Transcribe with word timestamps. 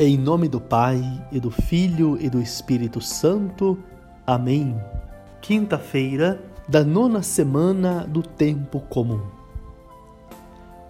Em 0.00 0.16
nome 0.16 0.48
do 0.48 0.58
Pai, 0.58 1.02
e 1.30 1.38
do 1.38 1.50
Filho 1.50 2.16
e 2.18 2.30
do 2.30 2.40
Espírito 2.40 2.98
Santo. 2.98 3.78
Amém. 4.26 4.74
Quinta-feira 5.42 6.42
da 6.66 6.82
nona 6.82 7.22
semana 7.22 8.06
do 8.06 8.22
Tempo 8.22 8.80
Comum. 8.80 9.20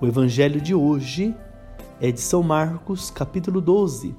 O 0.00 0.06
Evangelho 0.06 0.60
de 0.60 0.74
hoje 0.74 1.34
é 1.98 2.12
de 2.12 2.20
São 2.20 2.42
Marcos, 2.42 3.10
capítulo 3.10 3.60
12, 3.62 4.14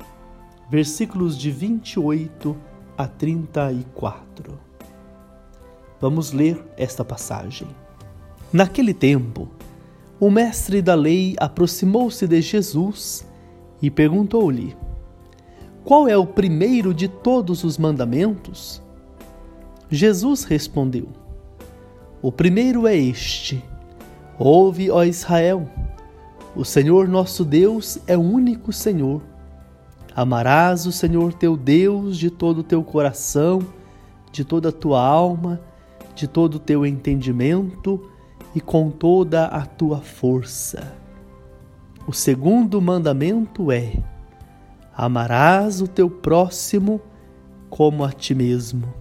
versículos 0.70 1.38
de 1.38 1.52
28 1.52 2.58
a 2.98 3.08
34. 3.08 4.60
Vamos 6.02 6.32
ler 6.32 6.62
esta 6.76 7.06
passagem. 7.06 7.68
Naquele 8.52 8.96
tempo, 8.96 9.48
o 10.20 10.32
mestre 10.32 10.82
da 10.82 10.96
lei 10.96 11.36
aproximou-se 11.40 12.28
de 12.28 12.42
Jesus 12.42 13.30
e 13.82 13.90
perguntou-lhe: 13.90 14.76
Qual 15.84 16.08
é 16.08 16.18
o 16.18 16.26
primeiro 16.26 16.94
de 16.94 17.08
todos 17.08 17.64
os 17.64 17.78
mandamentos? 17.78 18.82
Jesus 19.90 20.44
respondeu: 20.44 21.08
O 22.22 22.32
primeiro 22.32 22.88
é 22.88 22.96
este: 22.96 23.64
Ouve, 24.38 24.90
ó 24.90 25.04
Israel, 25.04 25.68
o 26.56 26.64
Senhor 26.66 27.08
nosso 27.08 27.44
Deus 27.44 28.00
é 28.08 28.18
o 28.18 28.22
único 28.22 28.72
Senhor. 28.72 29.22
Amarás 30.14 30.86
o 30.86 30.92
Senhor 30.92 31.34
teu 31.34 31.56
Deus 31.56 32.18
de 32.18 32.30
todo 32.30 32.60
o 32.60 32.64
teu 32.64 32.84
coração, 32.84 33.62
de 34.32 34.44
toda 34.44 34.70
a 34.70 34.72
tua 34.72 35.02
alma, 35.02 35.62
de 36.14 36.28
todo 36.28 36.56
o 36.56 36.60
teu 36.60 36.86
entendimento 36.86 38.10
e 38.54 38.60
com 38.60 38.90
toda 38.90 39.46
a 39.46 39.66
tua 39.66 40.00
força. 40.00 40.94
O 42.12 42.14
segundo 42.14 42.82
mandamento 42.82 43.72
é: 43.72 43.94
amarás 44.94 45.80
o 45.80 45.88
teu 45.88 46.10
próximo 46.10 47.00
como 47.70 48.04
a 48.04 48.12
ti 48.12 48.36
mesmo. 48.36 48.94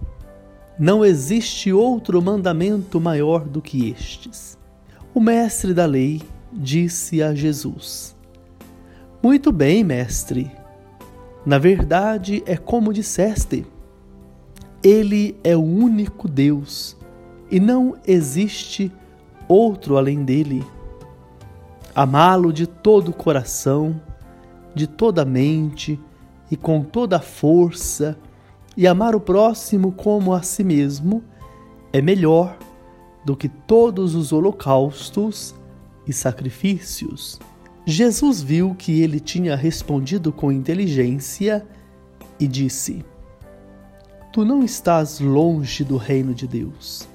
Não 0.79 1.03
existe 1.03 1.73
outro 1.73 2.21
mandamento 2.21 3.01
maior 3.01 3.43
do 3.43 3.61
que 3.61 3.89
estes. 3.89 4.57
O 5.13 5.19
mestre 5.19 5.73
da 5.73 5.85
lei 5.85 6.21
disse 6.53 7.21
a 7.21 7.35
Jesus: 7.35 8.15
Muito 9.21 9.51
bem, 9.51 9.83
mestre. 9.83 10.49
Na 11.45 11.57
verdade, 11.57 12.41
é 12.45 12.55
como 12.55 12.93
disseste. 12.93 13.65
Ele 14.81 15.35
é 15.43 15.53
o 15.53 15.61
único 15.61 16.29
Deus 16.29 16.95
e 17.51 17.59
não 17.59 17.97
existe 18.07 18.89
outro 19.49 19.97
além 19.97 20.23
dele. 20.23 20.65
Amá-lo 21.93 22.53
de 22.53 22.65
todo 22.65 23.09
o 23.09 23.13
coração, 23.13 24.01
de 24.73 24.87
toda 24.87 25.23
a 25.23 25.25
mente 25.25 25.99
e 26.49 26.55
com 26.55 26.83
toda 26.83 27.17
a 27.17 27.21
força, 27.21 28.17
e 28.77 28.87
amar 28.87 29.15
o 29.15 29.19
próximo 29.19 29.91
como 29.91 30.33
a 30.33 30.41
si 30.41 30.63
mesmo 30.63 31.21
é 31.91 32.01
melhor 32.01 32.57
do 33.25 33.35
que 33.35 33.49
todos 33.49 34.15
os 34.15 34.31
holocaustos 34.31 35.53
e 36.07 36.13
sacrifícios. 36.13 37.39
Jesus 37.85 38.41
viu 38.41 38.73
que 38.73 39.01
ele 39.01 39.19
tinha 39.19 39.55
respondido 39.55 40.31
com 40.31 40.51
inteligência 40.51 41.65
e 42.39 42.47
disse: 42.47 43.03
Tu 44.31 44.45
não 44.45 44.63
estás 44.63 45.19
longe 45.19 45.83
do 45.83 45.97
reino 45.97 46.33
de 46.33 46.47
Deus 46.47 47.07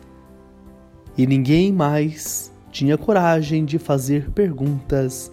e 1.16 1.26
ninguém 1.26 1.72
mais 1.72 2.52
tinha 2.76 2.98
coragem 2.98 3.64
de 3.64 3.78
fazer 3.78 4.30
perguntas 4.32 5.32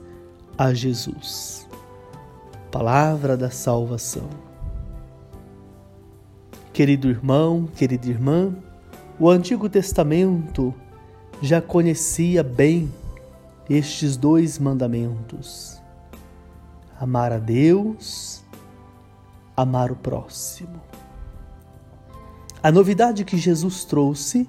a 0.58 0.74
Jesus. 0.74 1.68
Palavra 2.72 3.36
da 3.36 3.52
salvação. 3.52 4.30
Querido 6.72 7.10
irmão, 7.10 7.68
querida 7.76 8.08
irmã, 8.08 8.56
o 9.20 9.30
Antigo 9.30 9.68
Testamento 9.68 10.74
já 11.42 11.62
conhecia 11.62 12.42
bem 12.42 12.90
estes 13.70 14.16
dois 14.16 14.58
mandamentos: 14.58 15.82
amar 16.98 17.34
a 17.34 17.40
Deus, 17.40 18.42
amar 19.54 19.92
o 19.92 19.98
próximo. 19.98 20.82
A 22.64 22.72
novidade 22.72 23.26
que 23.26 23.36
Jesus 23.36 23.84
trouxe 23.84 24.48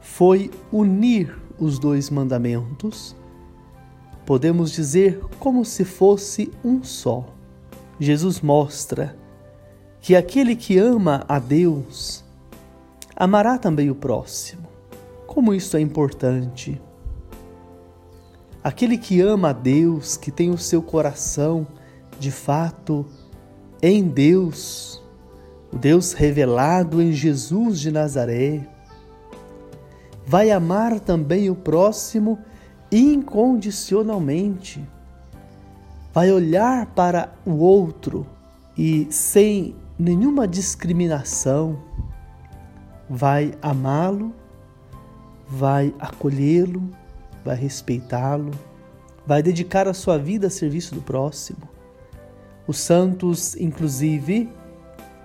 foi 0.00 0.52
unir 0.70 1.42
os 1.62 1.78
dois 1.78 2.10
mandamentos, 2.10 3.14
podemos 4.26 4.72
dizer 4.72 5.20
como 5.38 5.64
se 5.64 5.84
fosse 5.84 6.50
um 6.64 6.82
só. 6.82 7.24
Jesus 8.00 8.40
mostra 8.40 9.16
que 10.00 10.16
aquele 10.16 10.56
que 10.56 10.76
ama 10.76 11.24
a 11.28 11.38
Deus 11.38 12.24
amará 13.14 13.58
também 13.58 13.90
o 13.90 13.94
próximo. 13.94 14.66
Como 15.24 15.54
isso 15.54 15.76
é 15.76 15.80
importante. 15.80 16.80
Aquele 18.64 18.98
que 18.98 19.20
ama 19.20 19.50
a 19.50 19.52
Deus, 19.52 20.16
que 20.16 20.32
tem 20.32 20.50
o 20.50 20.58
seu 20.58 20.82
coração 20.82 21.66
de 22.18 22.32
fato 22.32 23.06
em 23.80 24.02
Deus, 24.02 25.00
o 25.72 25.78
Deus 25.78 26.12
revelado 26.12 27.00
em 27.00 27.12
Jesus 27.12 27.78
de 27.78 27.92
Nazaré, 27.92 28.68
vai 30.26 30.50
amar 30.50 31.00
também 31.00 31.50
o 31.50 31.54
próximo 31.54 32.38
incondicionalmente. 32.90 34.86
Vai 36.12 36.30
olhar 36.30 36.86
para 36.86 37.32
o 37.44 37.56
outro 37.56 38.26
e, 38.76 39.06
sem 39.10 39.74
nenhuma 39.98 40.46
discriminação, 40.46 41.78
vai 43.08 43.54
amá-lo, 43.62 44.34
vai 45.48 45.94
acolhê-lo, 45.98 46.90
vai 47.44 47.56
respeitá-lo, 47.56 48.50
vai 49.26 49.42
dedicar 49.42 49.88
a 49.88 49.94
sua 49.94 50.18
vida 50.18 50.46
a 50.48 50.50
serviço 50.50 50.94
do 50.94 51.02
próximo. 51.02 51.68
Os 52.66 52.78
santos, 52.78 53.56
inclusive, 53.56 54.48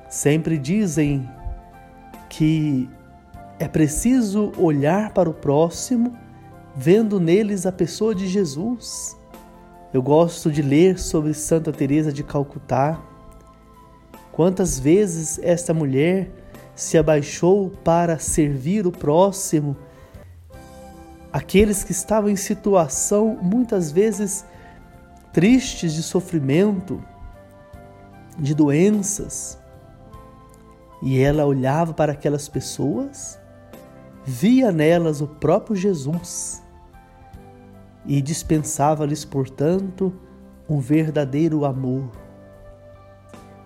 sempre 0.09 0.57
dizem 0.57 1.27
que 2.29 2.89
é 3.59 3.67
preciso 3.67 4.51
olhar 4.57 5.11
para 5.13 5.29
o 5.29 5.33
próximo, 5.33 6.15
vendo 6.75 7.19
neles 7.19 7.65
a 7.65 7.71
pessoa 7.71 8.13
de 8.13 8.27
Jesus. 8.27 9.17
Eu 9.91 10.01
gosto 10.01 10.51
de 10.51 10.61
ler 10.61 10.99
sobre 10.99 11.33
Santa 11.33 11.71
Teresa 11.71 12.11
de 12.11 12.23
Calcutá. 12.23 13.01
Quantas 14.31 14.77
vezes 14.77 15.39
esta 15.41 15.73
mulher 15.73 16.29
se 16.75 16.99
abaixou 16.99 17.71
para 17.83 18.19
servir 18.19 18.85
o 18.85 18.91
próximo, 18.91 19.75
aqueles 21.33 21.83
que 21.83 21.91
estavam 21.91 22.29
em 22.29 22.35
situação 22.35 23.39
muitas 23.41 23.91
vezes 23.91 24.45
tristes 25.33 25.93
de 25.93 26.03
sofrimento, 26.03 27.03
de 28.37 28.53
doenças. 28.53 29.57
E 31.01 31.19
ela 31.19 31.45
olhava 31.45 31.91
para 31.91 32.11
aquelas 32.11 32.47
pessoas 32.47 33.39
via 34.27 34.73
nelas 34.73 35.21
o 35.21 35.27
próprio 35.27 35.73
Jesus 35.73 36.61
e 38.05 38.21
dispensava-lhes, 38.21 39.23
portanto, 39.23 40.13
um 40.69 40.79
verdadeiro 40.79 41.63
amor. 41.63 42.11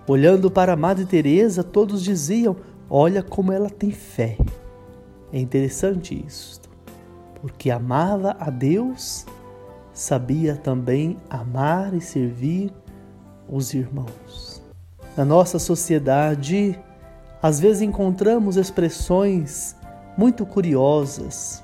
Olhando 0.08 0.52
para 0.52 0.74
a 0.74 0.76
Madre 0.76 1.06
Teresa, 1.06 1.64
todos 1.64 2.04
diziam: 2.04 2.56
"Olha 2.88 3.24
como 3.24 3.52
ela 3.52 3.72
tem 3.72 3.90
fé". 3.90 4.38
É 5.34 5.40
interessante 5.40 6.24
isto, 6.28 6.70
porque 7.42 7.72
amava 7.72 8.36
a 8.40 8.52
Deus, 8.52 9.26
sabia 9.92 10.56
também 10.56 11.18
amar 11.28 11.96
e 11.96 12.02
servir 12.02 12.72
os 13.50 13.74
irmãos. 13.74 14.62
Na 15.18 15.26
nossa 15.26 15.58
sociedade, 15.58 16.80
às 17.42 17.60
vezes 17.60 17.82
encontramos 17.82 18.58
expressões 18.58 19.76
muito 20.18 20.46
curiosas. 20.46 21.64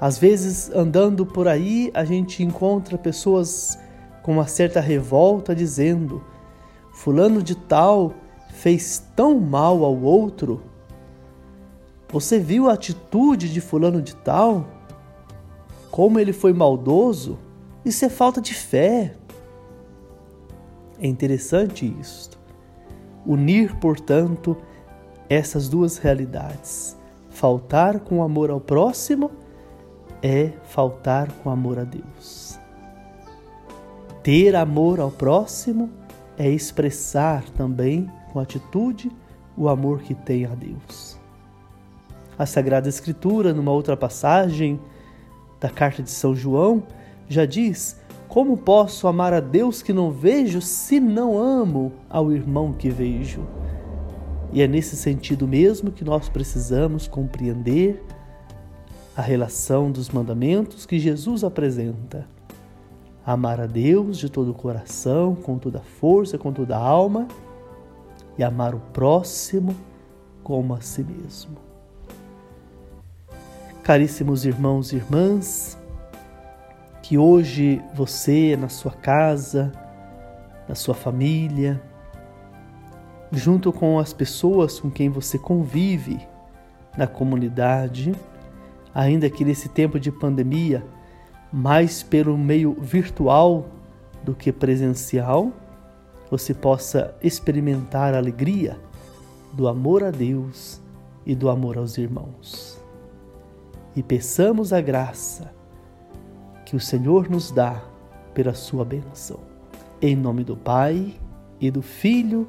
Às 0.00 0.16
vezes, 0.16 0.70
andando 0.70 1.26
por 1.26 1.48
aí, 1.48 1.90
a 1.92 2.04
gente 2.04 2.42
encontra 2.42 2.96
pessoas 2.96 3.78
com 4.22 4.32
uma 4.32 4.46
certa 4.46 4.80
revolta 4.80 5.54
dizendo: 5.54 6.22
Fulano 6.92 7.42
de 7.42 7.56
Tal 7.56 8.14
fez 8.50 9.04
tão 9.16 9.38
mal 9.40 9.84
ao 9.84 9.96
outro. 9.96 10.62
Você 12.10 12.38
viu 12.38 12.68
a 12.68 12.74
atitude 12.74 13.52
de 13.52 13.60
Fulano 13.60 14.00
de 14.00 14.14
Tal? 14.16 14.66
Como 15.90 16.18
ele 16.18 16.32
foi 16.32 16.52
maldoso? 16.52 17.38
Isso 17.84 18.04
é 18.04 18.08
falta 18.08 18.40
de 18.40 18.54
fé. 18.54 19.14
É 21.00 21.06
interessante 21.06 21.86
isto. 22.00 22.38
Unir, 23.26 23.76
portanto, 23.76 24.56
essas 25.28 25.68
duas 25.68 25.98
realidades. 25.98 26.96
Faltar 27.30 28.00
com 28.00 28.22
amor 28.22 28.50
ao 28.50 28.60
próximo 28.60 29.30
é 30.22 30.52
faltar 30.64 31.30
com 31.42 31.50
amor 31.50 31.78
a 31.78 31.84
Deus. 31.84 32.58
Ter 34.22 34.56
amor 34.56 35.00
ao 35.00 35.10
próximo 35.10 35.90
é 36.36 36.48
expressar 36.50 37.44
também 37.50 38.10
com 38.32 38.40
atitude 38.40 39.10
o 39.56 39.68
amor 39.68 40.00
que 40.00 40.14
tem 40.14 40.44
a 40.44 40.54
Deus. 40.54 41.18
A 42.38 42.46
Sagrada 42.46 42.88
Escritura, 42.88 43.52
numa 43.52 43.72
outra 43.72 43.96
passagem 43.96 44.78
da 45.60 45.68
carta 45.68 46.02
de 46.02 46.10
São 46.10 46.34
João, 46.34 46.84
já 47.28 47.44
diz: 47.44 48.00
Como 48.28 48.56
posso 48.56 49.08
amar 49.08 49.32
a 49.32 49.40
Deus 49.40 49.82
que 49.82 49.92
não 49.92 50.10
vejo 50.10 50.60
se 50.60 51.00
não 51.00 51.36
amo 51.36 51.92
ao 52.08 52.32
irmão 52.32 52.72
que 52.72 52.90
vejo? 52.90 53.44
E 54.52 54.62
é 54.62 54.66
nesse 54.66 54.96
sentido 54.96 55.46
mesmo 55.46 55.90
que 55.90 56.04
nós 56.04 56.28
precisamos 56.28 57.06
compreender 57.06 58.02
a 59.16 59.20
relação 59.20 59.90
dos 59.90 60.08
mandamentos 60.08 60.86
que 60.86 60.98
Jesus 60.98 61.44
apresenta. 61.44 62.26
Amar 63.26 63.60
a 63.60 63.66
Deus 63.66 64.16
de 64.16 64.30
todo 64.30 64.52
o 64.52 64.54
coração, 64.54 65.34
com 65.34 65.58
toda 65.58 65.80
a 65.80 65.82
força, 65.82 66.38
com 66.38 66.52
toda 66.52 66.76
a 66.76 66.80
alma 66.80 67.28
e 68.38 68.44
amar 68.44 68.74
o 68.74 68.80
próximo 68.92 69.74
como 70.42 70.72
a 70.72 70.80
si 70.80 71.02
mesmo. 71.02 71.56
Caríssimos 73.82 74.44
irmãos 74.44 74.92
e 74.92 74.96
irmãs, 74.96 75.76
que 77.02 77.18
hoje 77.18 77.82
você, 77.94 78.56
na 78.56 78.68
sua 78.68 78.92
casa, 78.92 79.72
na 80.68 80.74
sua 80.74 80.94
família, 80.94 81.82
junto 83.32 83.72
com 83.72 83.98
as 83.98 84.12
pessoas 84.12 84.80
com 84.80 84.90
quem 84.90 85.08
você 85.08 85.38
convive 85.38 86.18
na 86.96 87.06
comunidade, 87.06 88.14
ainda 88.94 89.28
que 89.30 89.44
nesse 89.44 89.68
tempo 89.68 90.00
de 90.00 90.10
pandemia, 90.10 90.84
mais 91.52 92.02
pelo 92.02 92.36
meio 92.36 92.74
virtual 92.80 93.66
do 94.22 94.34
que 94.34 94.52
presencial, 94.52 95.52
você 96.30 96.52
possa 96.52 97.14
experimentar 97.22 98.14
a 98.14 98.18
alegria 98.18 98.78
do 99.52 99.68
amor 99.68 100.04
a 100.04 100.10
Deus 100.10 100.80
e 101.24 101.34
do 101.34 101.48
amor 101.48 101.78
aos 101.78 101.96
irmãos. 101.96 102.82
E 103.96 104.02
peçamos 104.02 104.72
a 104.72 104.80
graça 104.80 105.52
que 106.66 106.76
o 106.76 106.80
Senhor 106.80 107.30
nos 107.30 107.50
dá 107.50 107.82
pela 108.34 108.54
sua 108.54 108.84
bênção. 108.84 109.40
Em 110.02 110.14
nome 110.14 110.44
do 110.44 110.56
Pai, 110.56 111.14
e 111.60 111.70
do 111.70 111.82
Filho, 111.82 112.48